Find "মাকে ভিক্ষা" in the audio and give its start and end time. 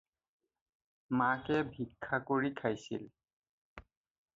1.19-2.21